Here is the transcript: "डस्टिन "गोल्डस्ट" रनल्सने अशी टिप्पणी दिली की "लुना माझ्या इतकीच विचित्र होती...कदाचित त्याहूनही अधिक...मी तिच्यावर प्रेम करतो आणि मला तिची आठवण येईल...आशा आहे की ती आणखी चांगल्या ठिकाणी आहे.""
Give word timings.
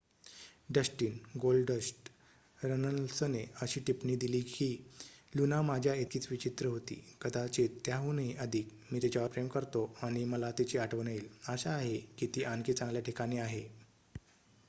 "डस्टिन 0.69 1.19
"गोल्डस्ट" 1.39 2.09
रनल्सने 2.61 3.43
अशी 3.61 3.79
टिप्पणी 3.81 4.15
दिली 4.23 4.41
की 4.47 4.69
"लुना 5.33 5.61
माझ्या 5.63 5.93
इतकीच 5.97 6.27
विचित्र 6.31 6.67
होती...कदाचित 6.67 7.77
त्याहूनही 7.85 8.33
अधिक...मी 8.39 9.01
तिच्यावर 9.01 9.29
प्रेम 9.31 9.47
करतो 9.49 9.85
आणि 10.01 10.23
मला 10.33 10.51
तिची 10.57 10.77
आठवण 10.79 11.07
येईल...आशा 11.07 11.75
आहे 11.75 11.97
की 12.17 12.27
ती 12.35 12.43
आणखी 12.47 12.73
चांगल्या 12.73 13.01
ठिकाणी 13.03 13.37
आहे."" 13.39 13.63